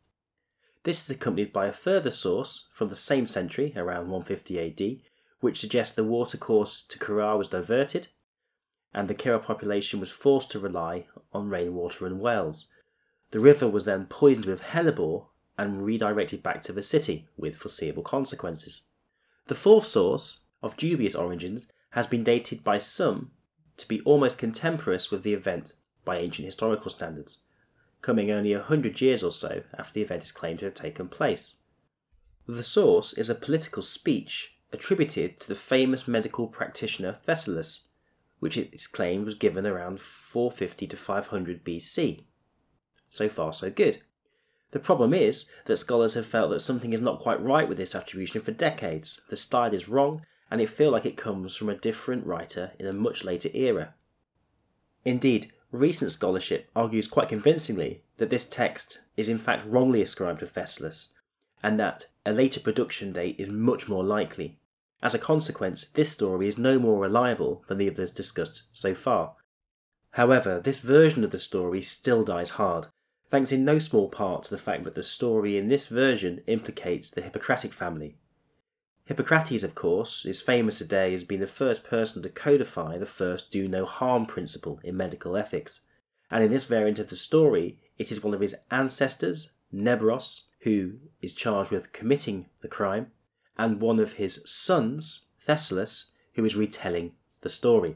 This 0.88 1.03
is 1.03 1.10
accompanied 1.10 1.51
by 1.51 1.67
a 1.67 1.74
further 1.74 2.10
source 2.10 2.70
from 2.72 2.88
the 2.88 2.96
same 2.96 3.25
century, 3.25 3.74
around 3.75 4.10
150 4.10 4.58
AD, 4.58 5.01
which 5.41 5.60
suggests 5.60 5.94
the 5.94 6.06
watercourse 6.06 6.82
to 6.84 6.98
Cirrha 6.98 7.38
was 7.38 7.50
diverted, 7.50 8.08
and 8.94 9.10
the 9.10 9.13
Cirrha 9.13 9.39
population 9.39 10.00
was 10.00 10.10
forced 10.10 10.50
to 10.51 10.62
rely 10.62 11.08
on 11.34 11.50
rainwater 11.50 12.06
and 12.06 12.22
wells. 12.22 12.70
The 13.32 13.41
river 13.41 13.67
was 13.67 13.84
then 13.84 14.06
poisoned 14.06 14.46
with 14.46 14.62
hellebore 14.62 15.27
and 15.58 15.84
redirected 15.84 16.41
back 16.41 16.62
to 16.62 16.72
the 16.72 16.82
city, 16.82 17.27
with 17.36 17.58
foreseeable 17.58 18.03
consequences. 18.03 18.84
The 19.48 19.56
fourth 19.56 19.88
source, 19.88 20.39
of 20.63 20.77
dubious 20.77 21.15
origins, 21.15 21.70
has 21.89 22.08
been 22.08 22.24
dated 22.24 22.63
by 22.63 22.77
some 22.77 23.32
to 23.75 23.86
be 23.89 24.00
almost 24.03 24.39
contemporaneous 24.39 25.12
with 25.12 25.24
the 25.24 25.34
event 25.34 25.74
by 26.06 26.20
ancient 26.20 26.46
historical 26.46 26.89
standards 26.89 27.41
coming 28.01 28.32
only 28.32 28.54
a 28.54 28.62
hundred 28.62 29.01
years 29.01 29.24
or 29.24 29.32
so 29.32 29.63
after 29.77 29.94
the 29.94 30.01
event 30.01 30.24
is 30.24 30.32
claimed 30.32 30.60
to 30.60 30.66
have 30.66 30.74
taken 30.74 31.08
place. 31.08 31.58
The 32.48 32.63
source 32.63 33.13
is 33.13 33.30
a 33.30 33.36
political 33.36 33.82
speech 33.82 34.54
attributed 34.72 35.39
to 35.39 35.48
the 35.48 35.56
famous 35.56 36.08
medical 36.08 36.48
practitioner 36.48 37.20
Thessalus, 37.25 37.88
which 38.39 38.58
it 38.58 38.74
is 38.74 38.88
claimed 38.88 39.25
was 39.25 39.36
given 39.36 39.66
around 39.66 40.00
450 40.00 40.88
to 40.88 40.98
500 40.98 41.63
BC. 41.63 42.24
So 43.10 43.30
far, 43.30 43.54
so 43.54 43.70
good. 43.70 44.00
The 44.72 44.80
problem 44.80 45.13
is 45.13 45.50
that 45.66 45.77
scholars 45.77 46.13
have 46.16 46.25
felt 46.25 46.51
that 46.51 46.60
something 46.60 46.94
is 46.94 47.01
not 47.01 47.20
quite 47.20 47.42
right 47.42 47.68
with 47.68 47.77
this 47.77 47.96
attribution 47.96 48.42
for 48.42 48.51
decades. 48.51 49.22
The 49.30 49.36
style 49.36 49.74
is 49.74 49.88
wrong, 49.88 50.25
and 50.51 50.62
it 50.62 50.70
feels 50.70 50.92
like 50.92 51.06
it 51.06 51.18
comes 51.18 51.56
from 51.56 51.70
a 51.70 51.77
different 51.77 52.25
writer 52.25 52.74
in 52.77 52.86
a 52.86 52.94
much 52.94 53.24
later 53.24 53.50
era. 53.54 53.94
Indeed, 55.06 55.54
recent 55.77 56.12
scholarship 56.12 56.69
argues 56.75 57.07
quite 57.07 57.29
convincingly 57.29 58.03
that 58.17 58.29
this 58.29 58.48
text 58.48 59.00
is 59.15 59.29
in 59.29 59.38
fact 59.38 59.65
wrongly 59.65 60.01
ascribed 60.01 60.39
to 60.39 60.46
Thessalus, 60.46 61.10
and 61.63 61.79
that 61.79 62.07
a 62.25 62.31
later 62.31 62.60
production 62.60 63.13
date 63.13 63.36
is 63.38 63.50
much 63.50 63.88
more 63.88 64.03
likely. 64.03 64.60
As 65.01 65.13
a 65.13 65.19
consequence, 65.19 65.88
this 65.88 66.12
story 66.12 66.48
is 66.48 66.57
no 66.57 66.79
more 66.79 67.01
reliable 67.01 67.63
than 67.67 67.77
the 67.77 67.89
others 67.89 68.12
discussed 68.12 68.63
so 68.74 68.96
far. 68.96 69.36
However, 70.12 70.60
this 70.60 70.79
version 70.79 71.24
of 71.24 71.31
the 71.31 71.39
story 71.39 71.81
still 71.81 72.24
dies 72.24 72.51
hard, 72.51 72.88
thanks 73.29 73.51
in 73.51 73.65
no 73.65 73.77
small 73.77 74.10
part 74.10 74.46
to 74.46 74.50
the 74.50 74.57
fact 74.57 74.84
that 74.84 74.96
the 74.96 75.03
story 75.03 75.57
in 75.57 75.67
this 75.67 75.88
version 75.88 76.41
implicates 76.48 77.10
the 77.10 77.22
Hippocratic 77.22 77.74
family, 77.74 78.17
Hippocrates, 79.08 79.64
of 79.64 79.74
course, 79.74 80.26
is 80.26 80.42
famous 80.42 80.80
today 80.80 81.14
as 81.14 81.24
being 81.24 81.40
the 81.40 81.48
first 81.48 81.86
person 81.86 82.22
to 82.22 82.30
codify 82.30 82.98
the 82.98 83.06
first 83.06 83.50
do 83.50 83.66
no 83.66 83.86
harm 83.86 84.26
principle 84.26 84.82
in 84.84 84.98
medical 84.98 85.38
ethics. 85.38 85.80
And 86.30 86.44
in 86.44 86.52
this 86.52 86.66
variant 86.66 87.00
of 87.00 87.10
the 87.10 87.16
story, 87.16 87.80
it 87.98 88.12
is 88.12 88.22
one 88.22 88.34
of 88.34 88.42
his 88.42 88.56
ancestors, 88.70 89.54
Nebros, 89.74 90.48
who 90.62 90.96
is 91.22 91.34
charged 91.34 91.72
with 91.72 91.94
committing 91.94 92.48
the 92.60 92.68
crime, 92.68 93.12
and 93.58 93.80
one 93.80 94.02
of 94.02 94.14
his 94.14 94.42
sons, 94.44 95.22
Thessalus, 95.46 96.12
who 96.34 96.44
is 96.44 96.58
retelling 96.58 97.14
the 97.42 97.50
story. 97.50 97.96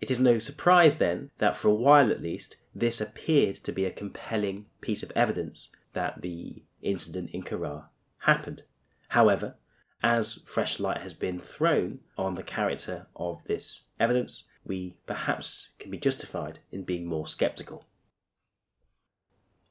It 0.00 0.10
is 0.10 0.18
no 0.18 0.38
surprise 0.38 0.96
then 0.96 1.30
that 1.38 1.56
for 1.56 1.68
a 1.68 1.74
while 1.74 2.10
at 2.10 2.22
least, 2.22 2.56
this 2.74 3.02
appeared 3.02 3.56
to 3.56 3.72
be 3.72 3.84
a 3.84 3.90
compelling 3.90 4.64
piece 4.80 5.02
of 5.02 5.12
evidence 5.14 5.70
that 5.92 6.22
the 6.22 6.62
incident 6.80 7.30
in 7.34 7.42
Cirrha 7.42 7.84
happened. 8.20 8.62
However, 9.08 9.56
as 10.02 10.34
fresh 10.46 10.78
light 10.78 11.00
has 11.00 11.14
been 11.14 11.40
thrown 11.40 12.00
on 12.16 12.34
the 12.34 12.42
character 12.42 13.06
of 13.16 13.44
this 13.44 13.88
evidence, 13.98 14.44
we 14.64 14.96
perhaps 15.06 15.70
can 15.78 15.90
be 15.90 15.98
justified 15.98 16.58
in 16.70 16.82
being 16.82 17.06
more 17.06 17.26
sceptical. 17.26 17.86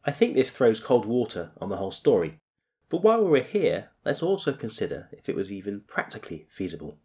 I 0.03 0.11
think 0.11 0.35
this 0.35 0.51
throws 0.51 0.79
cold 0.79 1.05
water 1.05 1.51
on 1.59 1.69
the 1.69 1.77
whole 1.77 1.91
story, 1.91 2.39
but 2.89 3.03
while 3.03 3.23
we're 3.23 3.43
here, 3.43 3.89
let's 4.03 4.21
also 4.21 4.53
consider 4.53 5.09
if 5.11 5.27
it 5.27 5.35
was 5.35 5.51
even 5.51 5.81
practically 5.87 6.47
feasible. 6.49 6.97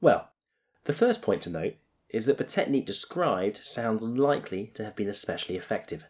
Well, 0.00 0.30
the 0.84 0.92
first 0.92 1.22
point 1.22 1.42
to 1.42 1.50
note 1.50 1.74
is 2.08 2.26
that 2.26 2.38
the 2.38 2.44
technique 2.44 2.86
described 2.86 3.60
sounds 3.62 4.02
unlikely 4.02 4.72
to 4.74 4.84
have 4.84 4.96
been 4.96 5.08
especially 5.08 5.56
effective. 5.56 6.04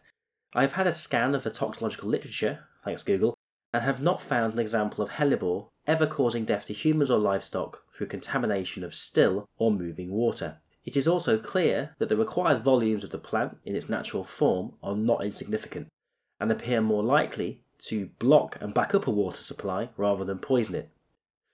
I 0.53 0.61
have 0.61 0.73
had 0.73 0.87
a 0.87 0.93
scan 0.93 1.35
of 1.35 1.43
the 1.43 1.49
toxicological 1.51 2.09
literature, 2.09 2.65
thanks 2.83 3.03
Google, 3.03 3.37
and 3.73 3.83
have 3.83 4.01
not 4.01 4.21
found 4.21 4.53
an 4.53 4.59
example 4.59 5.03
of 5.03 5.11
hellebore 5.11 5.67
ever 5.85 6.07
causing 6.07 6.45
death 6.45 6.65
to 6.65 6.73
humans 6.73 7.11
or 7.11 7.19
livestock 7.19 7.83
through 7.95 8.07
contamination 8.07 8.83
of 8.83 8.95
still 8.95 9.47
or 9.57 9.71
moving 9.71 10.11
water. 10.11 10.57
It 10.85 10.97
is 10.97 11.07
also 11.07 11.37
clear 11.37 11.95
that 11.99 12.09
the 12.09 12.17
required 12.17 12.63
volumes 12.63 13.03
of 13.03 13.09
the 13.09 13.17
plant 13.17 13.57
in 13.65 13.75
its 13.75 13.89
natural 13.89 14.23
form 14.23 14.73
are 14.81 14.95
not 14.95 15.23
insignificant 15.23 15.87
and 16.39 16.51
appear 16.51 16.81
more 16.81 17.03
likely 17.03 17.61
to 17.79 18.09
block 18.19 18.57
and 18.61 18.73
back 18.73 18.95
up 18.95 19.07
a 19.07 19.11
water 19.11 19.41
supply 19.41 19.89
rather 19.97 20.23
than 20.23 20.39
poison 20.39 20.75
it. 20.75 20.89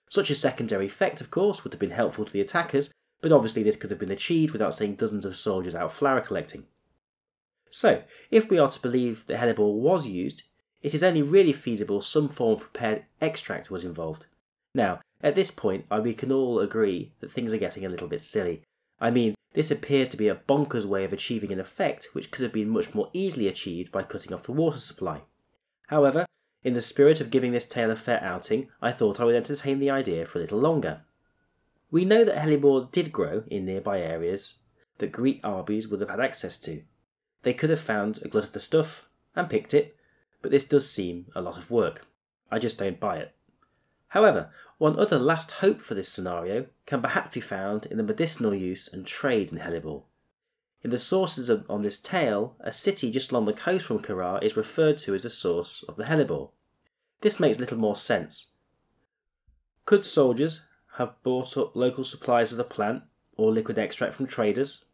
Such 0.10 0.30
a 0.30 0.36
secondary 0.36 0.86
effect, 0.86 1.22
of 1.22 1.32
course, 1.32 1.64
would 1.64 1.74
have 1.74 1.80
been 1.80 1.92
helpful 1.92 2.26
to 2.26 2.32
the 2.32 2.42
attackers, 2.42 2.92
but 3.22 3.32
obviously 3.32 3.64
this 3.64 3.76
could 3.76 3.90
have 3.90 4.00
been 4.00 4.12
achieved 4.12 4.54
without 4.54 4.76
sending 4.76 4.96
dozens 4.96 5.26
of 5.26 5.36
soldiers 5.36 5.76
out 5.76 5.92
flower 5.92 6.22
collecting. 6.22 6.66
So, 7.70 8.04
if 8.32 8.50
we 8.50 8.60
are 8.60 8.70
to 8.70 8.82
believe 8.82 9.26
that 9.26 9.38
hellebore 9.40 9.76
was 9.76 10.08
used, 10.08 10.44
it 10.82 10.94
is 10.94 11.04
only 11.04 11.22
really 11.22 11.54
feasible 11.54 12.02
some 12.02 12.30
form 12.30 12.54
of 12.54 12.62
prepared 12.62 13.06
extract 13.22 13.72
was 13.72 13.84
involved. 13.84 14.28
Now, 14.74 15.00
at 15.22 15.36
this 15.36 15.52
point, 15.52 15.86
we 16.04 16.14
can 16.14 16.32
all 16.32 16.60
agree 16.60 17.14
that 17.20 17.32
things 17.32 17.54
are 17.54 17.58
getting 17.58 17.86
a 17.86 17.90
little 17.90 18.08
bit 18.08 18.22
silly. 18.22 18.62
I 19.00 19.10
mean, 19.10 19.36
this 19.54 19.72
appears 19.72 20.10
to 20.10 20.18
be 20.18 20.28
a 20.28 20.36
bonkers 20.36 20.86
way 20.86 21.06
of 21.06 21.14
achieving 21.14 21.52
an 21.52 21.60
effect 21.60 22.10
which 22.14 22.30
could 22.30 22.44
have 22.44 22.54
been 22.54 22.70
much 22.70 22.94
more 22.94 23.10
easily 23.14 23.48
achieved 23.48 23.92
by 23.92 24.04
cutting 24.04 24.34
off 24.34 24.44
the 24.44 24.52
water 24.52 24.78
supply. 24.78 25.22
However, 25.88 26.26
in 26.64 26.74
the 26.74 26.82
spirit 26.82 27.22
of 27.22 27.32
giving 27.32 27.52
this 27.52 27.68
tale 27.68 27.92
a 27.92 27.96
fair 27.96 28.22
outing, 28.22 28.70
I 28.82 28.92
thought 28.92 29.20
I 29.20 29.24
would 29.24 29.36
entertain 29.36 29.80
the 29.80 29.90
idea 29.90 30.26
for 30.26 30.40
a 30.40 30.42
little 30.42 30.60
longer. 30.60 31.02
We 31.90 32.04
know 32.04 32.26
that 32.26 32.36
hellebore 32.36 32.92
did 32.92 33.12
grow 33.12 33.44
in 33.48 33.66
nearby 33.66 34.02
areas 34.02 34.58
that 34.98 35.12
Greek 35.12 35.42
Arbies 35.44 35.90
would 35.90 36.02
have 36.02 36.10
had 36.10 36.20
access 36.20 36.58
to. 36.62 36.82
They 37.44 37.54
could 37.54 37.70
have 37.70 37.80
found 37.80 38.20
a 38.22 38.28
glut 38.28 38.46
of 38.46 38.52
the 38.52 38.60
stuff 38.60 39.08
and 39.36 39.50
picked 39.50 39.74
it, 39.74 39.96
but 40.42 40.52
this 40.52 40.66
does 40.66 40.90
seem 40.90 41.28
a 41.36 41.42
lot 41.42 41.58
of 41.58 41.72
work. 41.72 42.06
I 42.52 42.60
just 42.60 42.78
don't 42.78 43.00
buy 43.00 43.18
it. 43.18 43.34
However, 44.10 44.50
one 44.78 45.00
other 45.00 45.20
last 45.20 45.52
hope 45.52 45.82
for 45.82 45.94
this 45.94 46.10
scenario 46.10 46.68
can 46.86 47.02
perhaps 47.02 47.34
be 47.34 47.42
found 47.42 47.86
in 47.86 47.98
the 47.98 48.04
medicinal 48.04 48.54
use 48.54 48.88
and 48.92 49.06
trade 49.06 49.52
in 49.52 49.60
hellebore. 49.60 50.04
In 50.84 50.92
the 50.92 50.98
sources 50.98 51.50
of, 51.50 51.66
on 51.70 51.82
this 51.82 51.98
tale, 51.98 52.56
a 52.60 52.72
city 52.72 53.10
just 53.10 53.32
along 53.32 53.46
the 53.46 53.54
coast 53.54 53.88
from 53.88 54.04
Cirrha 54.04 54.40
is 54.44 54.56
referred 54.56 54.98
to 55.00 55.16
as 55.16 55.24
the 55.24 55.30
source 55.30 55.84
of 55.90 55.96
the 55.96 56.04
hellebore. 56.04 56.52
This 57.22 57.40
makes 57.40 57.60
little 57.60 57.78
more 57.78 57.96
sense. 57.96 58.52
Could 59.86 60.06
soldiers 60.06 60.62
have 60.98 61.22
bought 61.24 61.58
up 61.58 61.76
local 61.76 62.04
supplies 62.04 62.52
of 62.52 62.58
the 62.58 62.64
plant 62.64 63.04
or 63.36 63.52
liquid 63.52 63.80
extract 63.80 64.14
from 64.14 64.28
traders? 64.28 64.86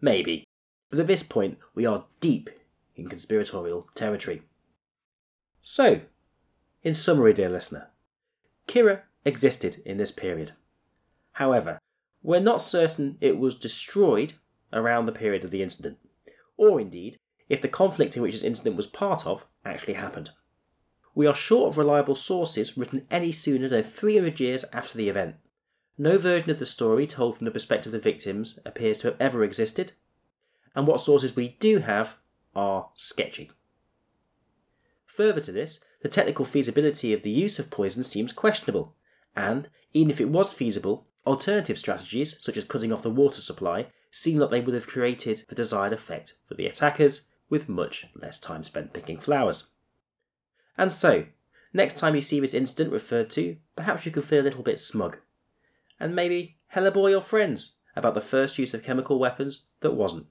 Maybe. 0.00 0.46
But 0.90 0.98
at 0.98 1.06
this 1.06 1.22
point, 1.22 1.58
we 1.74 1.86
are 1.86 2.04
deep 2.20 2.50
in 2.96 3.08
conspiratorial 3.08 3.88
territory. 3.94 4.42
So, 5.62 6.00
in 6.82 6.94
summary, 6.94 7.32
dear 7.32 7.50
listener, 7.50 7.90
Cirrha 8.66 9.02
existed 9.24 9.82
in 9.84 9.98
this 9.98 10.12
period. 10.12 10.54
However, 11.32 11.78
we're 12.22 12.40
not 12.40 12.60
certain 12.60 13.18
it 13.20 13.38
was 13.38 13.54
destroyed 13.54 14.34
around 14.72 15.06
the 15.06 15.12
period 15.12 15.44
of 15.44 15.50
the 15.50 15.62
incident, 15.62 15.98
or 16.56 16.80
indeed 16.80 17.18
if 17.48 17.60
the 17.60 17.68
conflict 17.68 18.16
in 18.16 18.22
which 18.22 18.32
this 18.32 18.42
incident 18.42 18.76
was 18.76 18.86
part 18.86 19.26
of 19.26 19.44
actually 19.64 19.94
happened. 19.94 20.30
We 21.14 21.26
are 21.26 21.34
short 21.34 21.72
of 21.72 21.78
reliable 21.78 22.14
sources 22.14 22.78
written 22.78 23.06
any 23.10 23.32
sooner 23.32 23.68
than 23.68 23.82
300 23.82 24.38
years 24.38 24.64
after 24.72 24.96
the 24.96 25.08
event. 25.08 25.36
No 25.98 26.16
version 26.16 26.50
of 26.50 26.58
the 26.58 26.66
story 26.66 27.06
told 27.06 27.36
from 27.36 27.44
the 27.44 27.50
perspective 27.50 27.92
of 27.92 28.00
the 28.00 28.10
victims 28.10 28.58
appears 28.64 29.00
to 29.00 29.08
have 29.08 29.20
ever 29.20 29.42
existed, 29.42 29.92
and 30.74 30.86
what 30.86 31.00
sources 31.00 31.36
we 31.36 31.56
do 31.58 31.80
have 31.80 32.16
are 32.54 32.90
sketchy. 32.94 33.50
Further 35.14 35.40
to 35.40 35.52
this, 35.52 35.80
the 36.02 36.08
technical 36.08 36.44
feasibility 36.44 37.12
of 37.12 37.22
the 37.22 37.30
use 37.30 37.58
of 37.58 37.70
poison 37.70 38.04
seems 38.04 38.32
questionable, 38.32 38.94
and, 39.34 39.68
even 39.92 40.10
if 40.10 40.20
it 40.20 40.28
was 40.28 40.52
feasible, 40.52 41.06
alternative 41.26 41.78
strategies, 41.78 42.40
such 42.40 42.56
as 42.56 42.64
cutting 42.64 42.92
off 42.92 43.02
the 43.02 43.10
water 43.10 43.40
supply, 43.40 43.86
seem 44.10 44.38
like 44.38 44.50
they 44.50 44.60
would 44.60 44.74
have 44.74 44.86
created 44.86 45.44
the 45.48 45.54
desired 45.54 45.92
effect 45.92 46.34
for 46.46 46.54
the 46.54 46.66
attackers, 46.66 47.26
with 47.48 47.68
much 47.68 48.06
less 48.14 48.38
time 48.38 48.62
spent 48.62 48.92
picking 48.92 49.18
flowers. 49.18 49.64
And 50.78 50.92
so, 50.92 51.26
next 51.72 51.98
time 51.98 52.14
you 52.14 52.20
see 52.20 52.38
this 52.38 52.54
incident 52.54 52.92
referred 52.92 53.30
to, 53.30 53.56
perhaps 53.74 54.06
you 54.06 54.12
can 54.12 54.22
feel 54.22 54.40
a 54.40 54.44
little 54.44 54.62
bit 54.62 54.78
smug. 54.78 55.18
And 55.98 56.14
maybe 56.14 56.56
hellebore 56.74 57.10
your 57.10 57.20
friends 57.20 57.74
about 57.96 58.14
the 58.14 58.20
first 58.20 58.58
use 58.58 58.72
of 58.72 58.84
chemical 58.84 59.18
weapons 59.18 59.66
that 59.80 59.90
wasn't. 59.90 60.26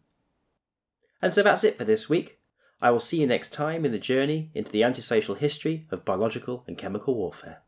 And 1.21 1.33
so 1.33 1.43
that's 1.43 1.65
it 1.65 1.77
for 1.77 1.83
this 1.83 2.09
week. 2.09 2.38
I 2.81 2.91
will 2.91 2.99
see 2.99 3.19
you 3.19 3.27
next 3.27 3.51
time 3.51 3.83
in 3.85 3.91
the 3.91 3.99
journey 3.99 4.51
into 4.53 4.71
the 4.71 4.83
antisocial 4.83 5.35
history 5.35 5.85
of 5.91 6.05
biological 6.05 6.63
and 6.65 6.77
chemical 6.77 7.15
warfare. 7.15 7.61